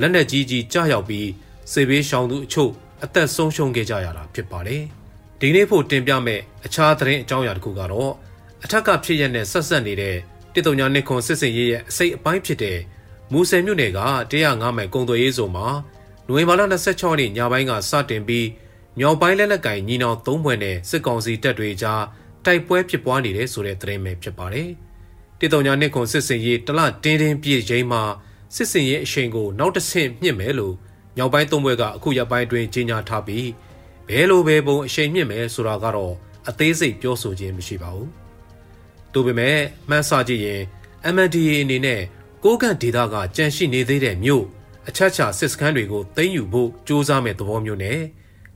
[0.01, 1.29] လက်နက်ကြီးကြီးကြားရောက်ပြီး
[1.73, 2.71] စစ်ဘေးရှောင်သူအချို့
[3.05, 4.83] အသက်ဆုံးရှုံးခဲ့ကြရတာဖြစ်ပါတယ်။
[5.41, 8.13] ဒီနေ့ဖို့တင်ပြမဲ့အခြားသတင်းအကြောင်းအရာတစ်ခုကတော့
[8.65, 10.17] အထက်ကဖြစ်ရတဲ့ဆက်ဆက်နေတဲ့
[10.55, 12.79] တစ်တုံညာနှစ်ခွန်စစ်စင်ရေးရဲ့အစိတ်အပိုင်းဖြစ်တဲ့
[13.33, 14.01] မူဆယ်မြို့နယ်က
[14.33, 15.67] 105မိုင်ကုံသွေးရေးစုံမှာ
[16.27, 18.47] နိုဝင်ဘာလ26ရက်နေ့ညပိုင်းကစတင်ပြီး
[18.99, 22.03] မြောက်ပိုင်းလက်လက်ကင်ညီနောင်၃ဘွဲ့နဲ့စစ်ကောင်စီတပ်တွေကြား
[22.45, 24.69] တိုက်ပွဲဖြစ်ပွားနေတဲ့ဆိုတဲ့သတင်းပဲဖြစ်ပါတယ်။
[25.39, 28.03] တစ်တုံညာနှစ်ခွန်စစ်စင်ရေးတလတင်းတင်းပြည့်ချိန်မှာ
[28.55, 30.75] စစ်စင်ရေးအရှိန်ကိုနောက်တစ်ဆင့်မြင့်မယ်လို့
[31.17, 33.49] မြောက်ပိုင်းသုံးဘွဲ့ကအခုရပိုင်းတွင်ကြေညာထားပြီး
[34.09, 36.15] ဘဲလိုဘဲပုံအရှိန်မြင့်မယ်ဆိုတာကတော့
[36.49, 38.09] အသေးစိတ်ပြောဆိုခြင်းမရှိပါဘူး။
[39.13, 40.63] ဒါပေမဲ့မှန်းဆကြည့်ရင်
[41.15, 42.01] MNDAA အနေနဲ့
[42.45, 44.45] ကိုကန့်ဒေသကကြန့်ရှိနေသေးတဲ့မြို့
[44.89, 48.01] အချက်ချစစ်စခန်းတွေကိုသိမ်းယူဖို့စ조사မဲ့သဘောမျိုးနဲ့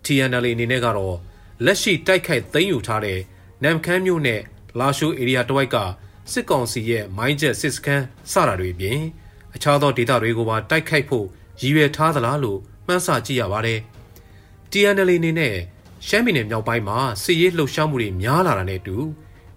[0.06, 1.16] TNL အနေနဲ့ကတော့
[1.64, 3.20] လက်ရှိတိုက်ခိုက်သိမ်းယူထားတဲ့
[3.62, 4.40] နမ်ခမ်းမြို့နဲ့
[4.78, 5.76] လာရှိုး area တဝိုက်က
[6.32, 9.00] စစ်ကောင်စီရဲ့မိုင်းချက်စစ်စခန်းစတာတွေပြင်
[9.54, 11.26] အခြားသောဒေသတွေကိုပါတိုက်ခိုက်ဖို့
[11.60, 13.80] ရည်ရွယ်ထားသလားလို့မှန်းဆကြည့်ရပါတယ်။
[14.70, 15.54] TNL အနေနဲ့
[16.06, 18.96] ရှမ်းပြည်နယ်မြောက်ပိုင်းမှာစစ်ရေးလှုပ်ရှားမှုတွေများလာတာနဲ့တူ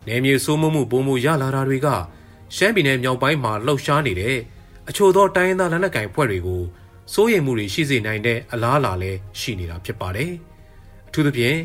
[0.08, 1.88] နယ်မြေစိုးမိုးမှုပုံမှုရလာတာတွေက
[2.56, 4.38] ရှမ်းပြည်နယ်မြောက်ပိုင်းမှာလှုပ်ရှားနေတဲ့
[4.90, 6.62] အချို့သောတိုင်းရင်းသားလက်နက်ကိုင်ဖွဲ့တွေကို
[7.14, 10.32] စိုးရိမ်မှုတွေရှိစေနိုင်တဲ့အလားအလာလည်းရှိနေတာဖြစ်ပါတယ်။
[11.08, 11.58] အထူးသဖြင့်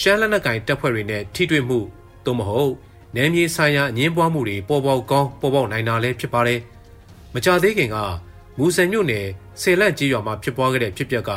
[0.00, 1.78] ရှမ်းလက်နက်ကိုင်တပ်ဖွဲ့တွေနဲ့ထိတွေ့မှု
[2.24, 2.72] သို့မဟုတ်
[3.16, 6.60] နယ်မြေဆိုင်ရာအငင်းပွားမှုတွေပေါ်ပေါက်ကောင်းပေါ်ပေါက်နိုင်တာလည်းဖြစ်ပါတယ်။
[7.34, 7.96] မကြသေးခင်က
[8.58, 9.26] မူဆယ်မြို့နယ်
[9.60, 11.30] ဆယ်လက်ကြီးရွာမှာဖြစ်ပွားခဲ့တဲ့ဖြစ်ပျက်က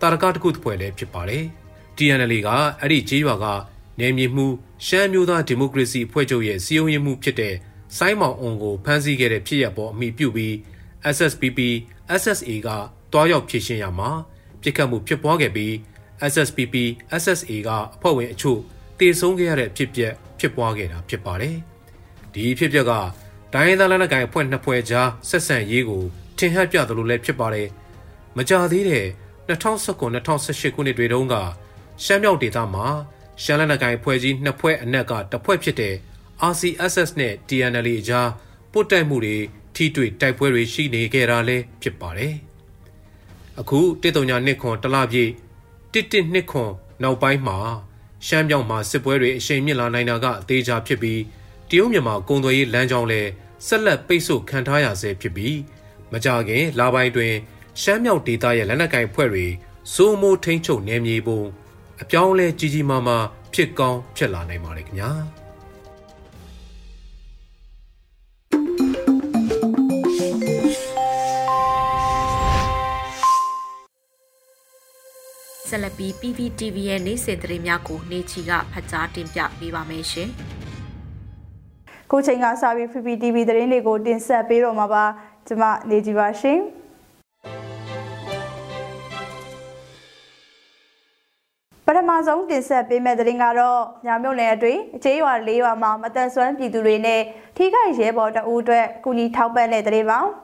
[0.00, 1.44] တာရကတစ်ခုတစ်ဖွဲ့လည်းဖြစ်ပါတယ်။
[1.96, 2.48] TNL က
[2.80, 3.46] အဲ့ဒီကြီးရွာက
[4.00, 4.46] နယ်မြေမှု
[4.86, 7.54] ရှမ်းမျိုးသားဒီမိုကရေစီအဖွဲ့ချုပ်ရဲ့စီယုံရမှုဖြစ်တဲ့
[7.96, 10.52] စိုင်းမောင်အွန်ကိုဖမ်းဆီးခဲ့တဲ့ဖြစ်ရပ်ပေါ်အမိပြုပြီး
[11.14, 11.58] SSPP
[12.20, 12.68] SSA က
[13.14, 14.10] တွားရောက်ဖြည့်ရှင်းရမှာ
[14.62, 15.72] ပြစ်ခတ်မှုဖြစ်ပွားခဲ့ပြီး
[16.32, 16.74] SSPP
[17.22, 18.58] SSA ကအဖွဲ့ဝင်အချို့
[18.98, 21.56] တေဆုံးခဲ့ရတဲ့ဖြစ်ပျက်ဖြစ်ပွားခဲ့တာဖြစ်ပါတယ်။
[22.34, 22.92] ဒီဖြစ်ပျက်က
[23.52, 26.02] တိုင်းရင်းသားလက်နက်ကိုင်အဖွဲ့နှစ်ဖွဲ့ကြားဆက်ဆံရေးကို
[26.38, 27.68] ထင်ဟပ်ပြသလိုလည်းဖြစ်ပါတယ်။
[28.36, 29.06] မကြသေးတဲ့
[29.48, 31.34] 2019-2018ခုနှစ်တွေတုန်းက
[32.04, 32.86] ရှမ်းမြောက်ဒေသမှာ
[33.42, 35.94] ရှမ်းလက်နက်ကိုင်ဖွဲ့ကြီးနှစ်ဖွဲ့အနက်ကတစ်ဖွဲ့ဖြစ်တဲ့
[36.50, 38.28] RCSS နဲ့ TNL အကြား
[38.72, 39.36] ပုတ်တိုက်မှုတွေ
[39.74, 42.34] ထိတွေ့တိုက်ပွဲတွေရှိနေကြတာလည်းဖြစ်ပါတယ်။
[43.60, 45.30] အခုတစ်တုံညာနှစ်ခွန်တလပြည့်
[45.92, 47.58] တစ်တစ်နှစ်ခွန်နောက်ပိုင်းမှာ
[48.26, 51.20] ရှမ်းမြောက်မှာစစ်ပွဲတွေအရှိန်မြင့်လာနိုင်တာကအသေးချာဖြစ်ပြီး
[51.70, 53.30] တရုတ်မြန်မာကုန်သွယ်ရေးလမ်းကြောင်းလည်း
[53.66, 55.58] ဆက်လက်ပိတ်ဆို့ခံထားရဆဲဖြစ်ပြီး
[56.12, 57.34] မကြခင်လပိုင်းတွင်
[57.80, 59.46] ရှမ်းမြောက်ဒေသရဲ့လက်နက်ကင်ဖွဲ့တွေ
[59.94, 61.42] စိုးမိုးထိန်းချုပ်နေမြေပုံ
[62.02, 65.10] အပြောင်းလဲကြီးကြီးမားမားဖြစ်ကောင်းဖြစ်လာနိုင်ပါတယ်ခင်ဗျာ
[75.74, 80.28] ဆက်လက်ပြီး PPTV ရဲ့နေ့စဉ်သတင်းများကိုနေချီကဖတ်ကြားတင်ပြပေးပါမယ်ရှင်။
[82.10, 85.04] ကိုချိန်ကစာပြီး PPTV သတင်းတွေကိုတင်ဆက်ပေးတော့မှာပါ။
[85.46, 86.58] ကျွန်မနေကြပါရှင်။
[91.86, 97.20] ပထမဆုံးတင်ဆက်ပေးမယ့်သတင်းကတော့ညမြုပ်နယ်အတွင်းအခြေရွာ၄ရွာမှာမတန်ဆွမ်းပြည်သူတွေနဲ့
[97.56, 100.20] ထိခိုက်ရဲဘော်တအူးအတွက်ကုညီထောက်ပံ့တဲ့သတင်းပါ။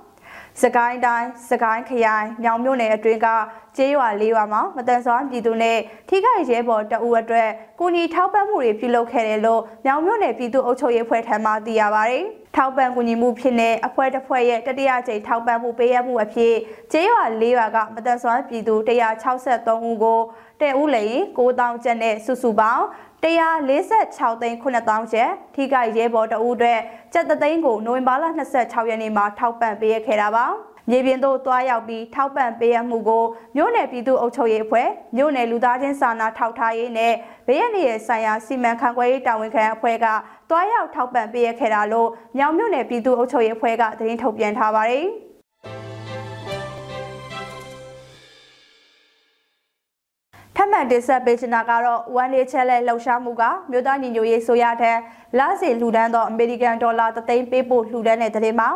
[0.63, 3.29] စကိုင်းတိုင်းစကိုင်းခရိုင်မြောင်မြို့နယ်အတွင်းက
[3.77, 12.25] ကျေးရွာလေးရွာမှာမတန်ဆွမ်းပြည်သူနဲ့ထိခိုက်ရဲဘော်တအူအတွက်ကုညီထောက်ပံ့မှုတွေပြုလုပ်ခဲ့တယ်လို့မြောင်မြို့နယ်ပြည်သူ့အုပ်ချုပ်ရေးအဖွဲ့ထံမှသိရပါတယ်။
[12.57, 16.55] ထောက်ပံ့ကူညီမှုဖြစ်တဲ့အဖွဲ့တစ်ဖွဲ့ရဲ့တတိယကြိမ်ထောက်ပံ့မှုပေးရမှုအဖြစ်
[16.93, 18.75] ကျေးရွာလေးရွာကမတန်ဆွမ်းပြည်သူ
[19.29, 20.21] 163ဦးကို
[20.63, 21.07] တဲ့ဦးလေ
[21.39, 22.85] 9000ကျပ်နဲ့စုစုပေါင်း
[23.23, 26.81] 146သိန်း9000ကျပ်ထိခိုက်ရဲဘော်တအူးအတွက်
[27.13, 28.25] ကျပ်သိန်းကိုနိုဝင်ဘာလ
[28.57, 30.47] 26ရက်နေ့မှာထောက်ပံ့ပေးခဲ့တာပါ
[30.91, 33.25] မြေပြင်သို့တွားရောက်ပြီးထောက်ပံ့ပေးရမှုကို
[33.57, 37.13] မြို့နယ်ပြည်သူ့အုပ်ချုပ်ရေးအဖွဲ့မြို့နယ်လူသားချင်းစာနာထောက်ထားရေးနဲ့
[37.47, 40.07] ဘေးရန်ရဲ့ဆိုင်ရာစီမံခန့်ခွဲရေးတာဝန်ခံအဖွဲ့က
[40.51, 45.07] တွားရောက်ထောက်ပံ့ပေးရခဲ့တာလို့မြောင်မြို့နယ်ပြည်သူ့အုပ်ချုပ်ရေးအဖွဲ့ကသတင်းထုတ်ပြန်ထားပါတယ်။
[50.81, 54.97] ထပ်မံတင်ဆက်ပေးချင်တာကတော့ one day challenge လှုပ်ရှားမှုကမြို့သားညီညွတ်ရေးဆိုရတဲ့
[55.39, 58.69] လစဉ်လှူဒန်းသောအမေရိကန်ဒေါ်လာ3သိန်းပေးဖို့လှူဒန်းတဲ့တဲ့မှာ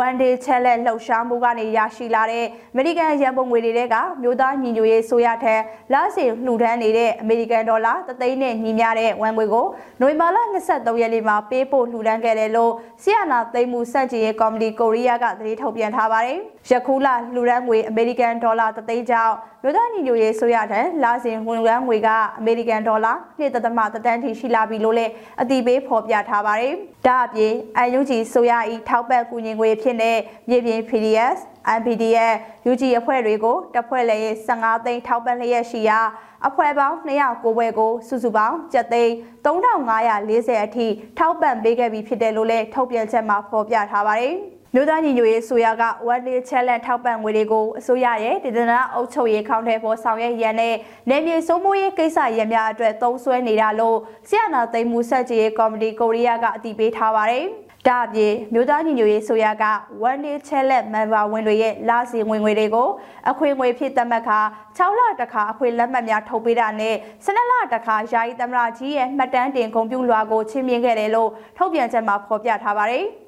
[0.00, 5.60] one day challenge လှုပ်ရှားမှုကနေရရှိလာတဲ့အမေရိကန်ရန်ပုံငွေတွေကမြို့သားညီညွတ်ရေးဆိုရတဲ့
[5.92, 9.66] လစဉ်လှူဒန်းနေတဲ့အမေရိကန်ဒေါ်လာ3သိန်းနဲ့ညီမျှတဲ့ဝန်ငွေကို
[10.00, 16.38] နိုဝင်ဘာလ23ရက်နေ့မှာပေးဖို့လှူဒန်းခဲ့တယ်လို့ဆီယနာသိမ်းမှုစန့်ကျင်ရေးကော်မတီကိုရီးယားကသတင်းထုတ်ပြန်ထားပါတယ်။
[16.70, 26.74] ယခုလလှူဒန်းငွေအမေရိကန်ဒေါ်လာ3သိန်းကျောင်းမြို့သားညီညွတ်ရေးဆိုရတဲ့လာစဉ်ဝန်ရန်ငွေကအမေရိကန်ဒေါ်လာ1.3တန်းထိရှိလာပြီလို့လည်းအတိပေးဖော်ပြထားပါတယ်။
[27.06, 27.54] ဒါအပြင်
[27.98, 31.38] UNG ဆိုရဤထောက်ပံ့ကူညီငွေဖြစ်တဲ့မြေပြင် PDS,
[31.78, 32.36] MPDF,
[32.70, 36.00] UG အဖွဲ့တွေကိုတပ်ဖွဲ့လည်း15သိန်းထောက်ပံ့လျက်ရှိရာ
[36.48, 39.12] အဖွဲ့ပေါင်း209ဘွဲကိုစုစုပေါင်းကျပ်သိန်း
[39.44, 40.86] 3540အထိ
[41.18, 44.36] ထောက်ပံ့ပေးခဲ့ပြီးဖြစ်တယ်လို့လည်းထုတ်ပြန်ချက်မှာဖော်ပြထားပါတယ်။
[44.74, 50.74] မြို့သားညီညွတ်ရေးဆိုရက one day challenge ထောက်ပံ့ငွေတွေကိုအစိုးရရဲ့ဒေသနာအုပ်ချုပ်ရေးခေါင်းထဲပေါ်ဆောင်ရွက်ရန်နဲ့
[51.10, 57.44] နေမြေစိုးမိုးရေးကိစ္စရများအတွက်သုံးစွဲနေတာလို့ဆီယနာသိမ်းမှုဆက်ကြေးကော်မတီကိုရီးယားကအတည်ပြုထားပါတယ်။
[57.88, 59.64] ဒါအပြင်မြို့သားညီညွတ်ရေးဆိုရက
[60.08, 62.88] one day challenge member ဝင်တွေရဲ့လစီဝင်ငွေတွေကို
[63.30, 64.40] အခွင့်အရေးဖြစ်သတ်မှတ်ခါ
[64.78, 73.06] 6လတခါအခွင့်လက်မှတ်များထုတ်ပေးတာနဲ့12လတခါယာယီသမရကြီးရဲ့မှတ်တမ်းတင်ဂုဏ်ပြုလွှာကိုချင်းမြင်ခဲ့တယ်လို့ထုတ်ပြန်ချက်မှာဖော်ပြထားပါတယ်။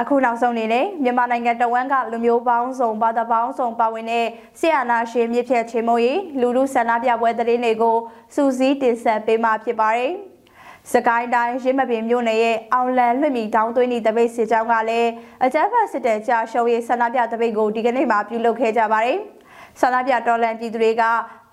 [0.00, 4.26] အခုနောက်ဆုံးအနေနဲ့မြန်မာနိုင်ငံတဝန်းကလူမျိုးပေါင်းစုံဘာသာပေါင်းစုံပါဝင်တဲ့
[4.60, 7.96] ဆီယနာရှင်မြစ်ဖြတ်ချေမုံရီလူလူဆန္ဒပြပွဲသတင်းတွေကို
[8.34, 10.12] စူးစီးတင်ဆက်ပေးမှာဖြစ်ပါတယ်။
[10.92, 15.10] စကိုင်းတိုင်းရင်းမပင်မြို့နယ်ရဲ့အောင်လန်လွှင့်မီတောင်းသွင်းသည့်တပိတ်စစ်ကြောင်းကလည်း
[15.44, 19.18] အကြမ်းဖက်စစ်တပ်ကြာရှုံးရေးဆန္ဒပြတပိတ်ကိုဒီကနေ့မှပြုလုပ်ခဲ့ကြပါတယ်။
[19.80, 21.02] ဆန္ဒပြတော်လန်ပြည်သူတွေက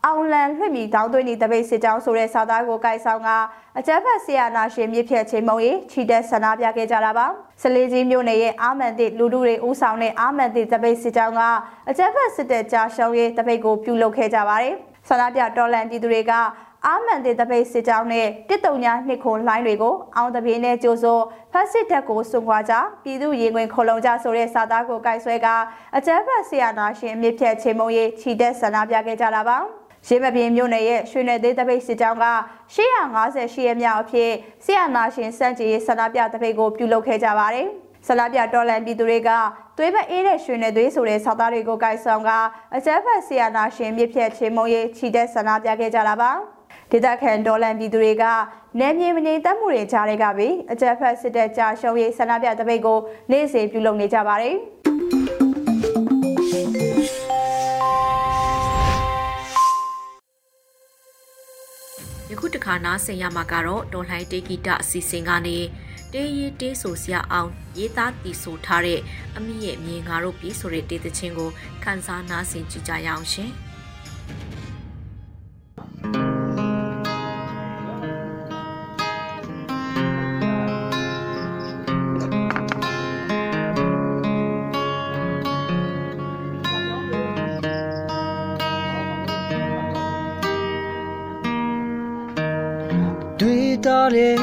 [0.06, 3.30] အောင်လန်လွှင့်မီတောင်းသွင်းသည့်တပိတ်စစ်ကြောင်းဆိုတဲ့စာသားကိုကိုက်ဆောင်က
[3.78, 7.28] အကြမ်းဖက်ဆီယာနာရှင်မြစ်ဖြတ်ချိန်မုံရေးချီတက်ဆန္ဒပြခဲ့ကြတာပါ။
[7.62, 11.42] စလေးကြီးမြို့နယ်ရဲ့အာမန်တိလူထုတွေဦးဆောင်တဲ့အာမန်တိတပိတ်စစ်ကြောင်းက
[11.90, 14.76] အကြမ်းဖက်စစ်တပ်ကြာရှုံးရေးတပိတ်ကိုပြုလုပ်ခဲ့ကြပါတယ်။
[15.08, 16.34] ဆန္ဒပြတော်လန်ပြည်သူတွေက
[16.88, 25.48] အာမန်တေတပိတ်စစ်ကြောင်းနဲ့တစ်တုံညာနှစ်ခုလှိုင်းတွေကိုအောင်တပြေနဲ့ကြိုးစိုးဖက်စစ်တပ်ကိုစွန့်ခွာကြပြည်သူရင်ခွင်ခုံလုံးကြဆိုတဲ့စာသားကိုကိုက်ဆွဲက
[25.98, 29.60] အကြမ်းဖက်ဆီယာနာရှင်အမြင့်ဖြတ်ချိန်မုံရေးချီတက်ဆန္ဒပြခဲ့ကြတာပါ။
[30.08, 32.26] ရင်းမပြင်းမြို့နယ်ရဲ့ရွှေနယ်သေးတပိတ်စစ်ကြောင်းက
[32.76, 34.32] 858ရက်မြောက်အဖြစ်
[34.66, 37.68] ဆီယနာရှင်စန့်ကျင်ရေးဆန္ဒပြတပိတ်ကိုပြုလုပ်ခဲ့ကြပါတယ်။
[38.08, 39.30] ဆလာပြတော်လန်ပြည်သူတွေက
[39.78, 42.30] သွေးမအေးတဲ့ရွှေနယ်သွေးဆိုတဲ့စာသားတွေကိုကိုက်ဆောင်က
[42.76, 46.32] အကျန်းဖက်ဆီယာနာရှင်မြစ်ဖြတ်ချေမုံရေးခြိတဲ့ဆန္ဒပြခဲ့ကြတာပါ
[46.92, 48.24] ဒေသခံဒေါ်လန်ပြည်သူတွေက
[48.80, 53.00] နယ်မြေမငြိမ်သက်မှုတွေကြားတွေကပြီးအကြက်ဖက်စစ်တပ်ကြာရှုံးရေးဆန္ဒပြတပိတ်ကို
[53.32, 54.56] နေ့စဉ်ပြုလုပ်နေကြပါတယ်
[62.40, 65.58] ခုတခါနားဆင်ရမှာကတော့ဒေါ်လှိုင်းတေဂီတအစီအစဉ်ကနေ
[66.14, 69.00] တေးရေးတေးဆိုစရာအောင်ရေးသားတည်ဆိုထားတဲ့
[69.38, 71.50] အမိရဲ့မြေငါတို့ပြည်ဆိုတဲ့တေးသချင်းကို
[71.84, 73.52] ခန်းစားနားဆင်ကြကြရအောင်ရှင်။
[93.86, 94.36] ထားတယ်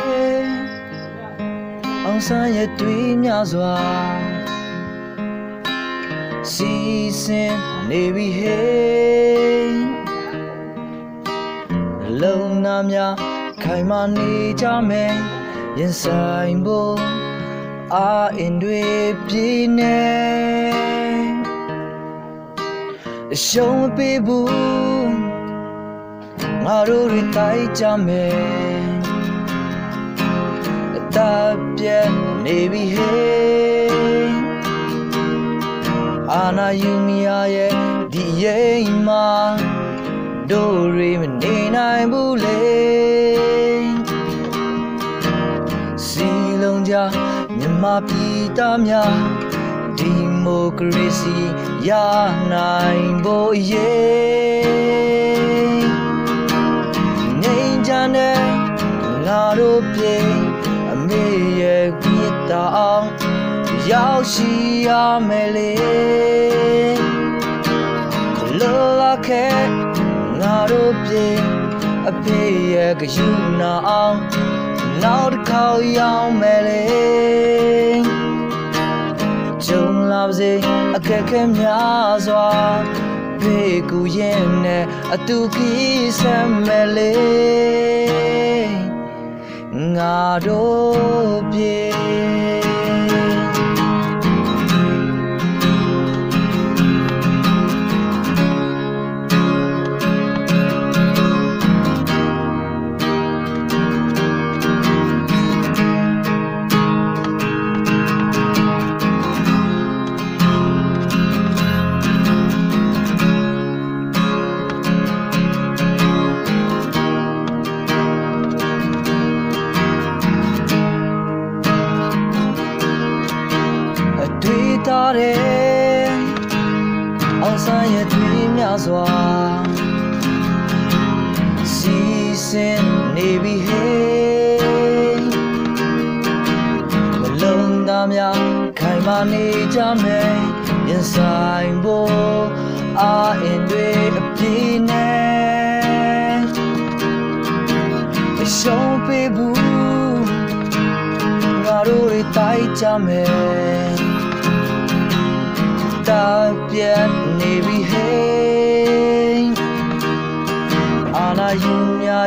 [2.04, 3.76] အောင်ဆန်းရဲ့တွေ့များစွာ
[6.52, 6.72] စီ
[7.22, 7.54] စဉ်
[7.88, 9.80] နေပြီဟေး
[12.20, 13.14] လုံနာများ
[13.62, 14.30] ခိုင်မာနေ
[14.61, 15.14] ကြမယ်
[15.78, 16.98] ရင်ဆိုင်ဖို့
[17.94, 18.82] အာအင်တွေ
[19.26, 20.00] ပြင်းနေ
[23.46, 25.14] ရှုံးမပေးဘူး
[26.64, 28.65] ငါတို့တွေတိုက်ကြမယ်
[31.16, 32.11] တပ်ပြတ်
[32.44, 34.37] နေပြီဟေး
[36.33, 37.72] အာနာယူမီယာရဲ့
[38.12, 39.26] ဒီရင်မှာ
[40.50, 42.62] တို့ရီမနေနိုင်ဘူးလေ
[46.07, 46.31] စီ
[46.62, 46.94] လုံးကြ
[47.59, 49.14] မြမပြည်သားများ
[49.98, 50.12] ဒီ
[50.44, 51.37] မိုကရေစီ
[51.88, 51.90] ရ
[52.52, 55.88] နိုင်ဖို့ရေး
[57.42, 58.40] ငြိမ်းချမ်းတဲ့
[59.26, 60.45] ငါတို့ပြေမေ
[61.61, 63.09] ရဲ့မြတ်တာအောင်
[63.90, 64.50] ရောက်ရှိ
[64.87, 64.90] ရ
[65.29, 65.72] မယ်လေ
[68.61, 69.46] လောလာခဲ
[70.40, 71.26] ငါတို့ပြေ
[72.09, 72.40] အဖေ
[72.72, 73.29] ရဲ့ကယူ
[73.61, 74.18] နာအောင်
[75.02, 76.85] နောက်တစ်ခေါက်ရောက်မယ်လေ
[79.64, 80.52] ကြုံလာပါစေ
[80.96, 82.50] အခက်ခဲများစွာ
[83.40, 83.59] ဖေ
[83.90, 88.25] ကူရင်နဲ့အတူကီးဆမ်းမယ်လေ
[89.96, 92.45] ငါတို့ပြေ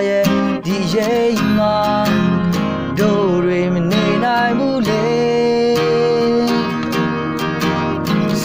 [0.10, 0.26] ရဲ့
[0.66, 1.78] ဒီရိမ်မှာ
[3.00, 5.10] တို့တွေမနေနိုင်ဘူးလေ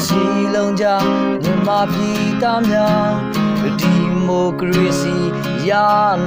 [0.03, 0.22] စီ
[0.55, 0.87] လုံးကြ
[1.42, 3.11] မြမပြည်သားများ
[3.81, 3.94] ဒီ
[4.27, 5.16] မိုကရေစီ
[5.68, 5.72] ရ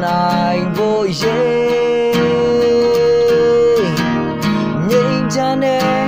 [0.03, 3.87] နိုင်ဖို့ရေး
[4.89, 6.05] ငြိမ်းချမ်းတဲ့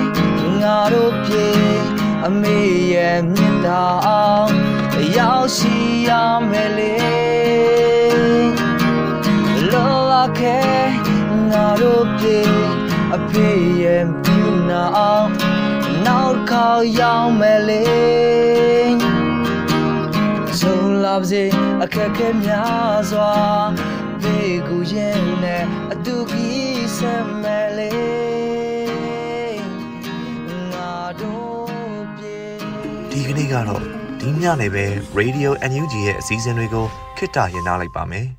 [0.61, 1.47] ငါတို့ပြေ
[2.25, 2.59] အမေ
[2.93, 4.53] ရဲ့မြတ်တာအောင်
[5.17, 5.75] ရောက်ရှိ
[6.07, 6.09] ရ
[6.49, 7.28] မယ်လေ
[10.19, 10.59] လောလာခဲ
[11.51, 12.39] ငါတို့ပြေ
[13.15, 13.49] အဖေ
[13.81, 15.29] ရဲ့ပြုနာအောင်
[16.05, 17.83] နောက်ခေါက်ရောက်မယ်လေ
[20.59, 21.43] ဆုံးလာပါစေ
[21.83, 23.33] အခက်ခဲများစွာ
[24.21, 27.91] ဘေးကူရင်နဲ့အတူကြီးဆက်မယ်လေ
[33.11, 33.83] ဒီကနေ့ကတော့
[34.19, 34.85] ဒီညနေပဲ
[35.19, 36.85] Radio NUG ရဲ့အစည်းအဝေးကို
[37.17, 38.38] ခਿੱတရနာလိုက်ပါမယ်